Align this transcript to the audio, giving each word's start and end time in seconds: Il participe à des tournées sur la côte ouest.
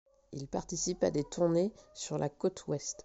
Il 0.33 0.47
participe 0.47 1.03
à 1.03 1.11
des 1.11 1.23
tournées 1.23 1.71
sur 1.93 2.17
la 2.17 2.27
côte 2.27 2.65
ouest. 2.67 2.97